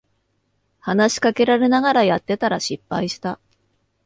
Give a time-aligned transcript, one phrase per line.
[0.79, 3.39] 話しかけられながらやってたら失敗した